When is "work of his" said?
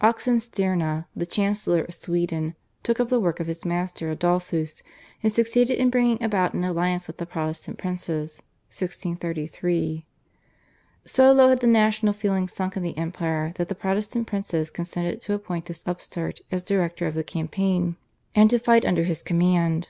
3.20-3.66